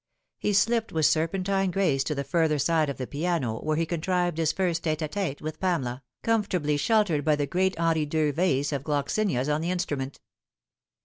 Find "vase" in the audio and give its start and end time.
8.33-8.73